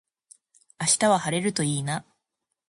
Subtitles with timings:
[0.79, 2.03] 明日は晴れるといいな。